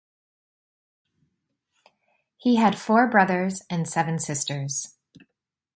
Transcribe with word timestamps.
He 2.37 2.55
had 2.55 2.75
four 2.79 3.07
brothers 3.07 3.61
and 3.69 3.87
seven 3.87 4.17
sisters. 4.17 4.95